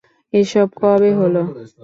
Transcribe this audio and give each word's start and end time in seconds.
এসব 0.33 0.67
কবে 0.79 1.09
হলো? 1.19 1.41